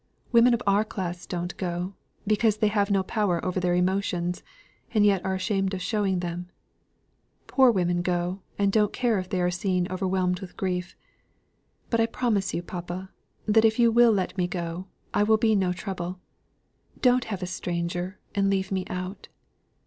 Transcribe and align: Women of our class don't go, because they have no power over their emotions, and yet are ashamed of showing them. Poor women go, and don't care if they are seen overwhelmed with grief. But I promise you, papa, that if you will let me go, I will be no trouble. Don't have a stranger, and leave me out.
Women 0.31 0.55
of 0.55 0.63
our 0.65 0.83
class 0.83 1.27
don't 1.27 1.55
go, 1.57 1.93
because 2.25 2.57
they 2.57 2.69
have 2.69 2.89
no 2.89 3.03
power 3.03 3.39
over 3.45 3.59
their 3.59 3.75
emotions, 3.75 4.41
and 4.91 5.05
yet 5.05 5.23
are 5.23 5.35
ashamed 5.35 5.75
of 5.75 5.81
showing 5.83 6.21
them. 6.21 6.49
Poor 7.45 7.69
women 7.69 8.01
go, 8.01 8.41
and 8.57 8.71
don't 8.71 8.91
care 8.91 9.19
if 9.19 9.29
they 9.29 9.39
are 9.39 9.51
seen 9.51 9.85
overwhelmed 9.91 10.39
with 10.39 10.57
grief. 10.57 10.95
But 11.91 11.99
I 11.99 12.07
promise 12.07 12.51
you, 12.51 12.63
papa, 12.63 13.11
that 13.45 13.63
if 13.63 13.77
you 13.77 13.91
will 13.91 14.11
let 14.11 14.35
me 14.39 14.47
go, 14.47 14.87
I 15.13 15.21
will 15.21 15.37
be 15.37 15.53
no 15.55 15.71
trouble. 15.71 16.19
Don't 17.03 17.25
have 17.25 17.43
a 17.43 17.45
stranger, 17.45 18.17
and 18.33 18.49
leave 18.49 18.71
me 18.71 18.85
out. 18.87 19.27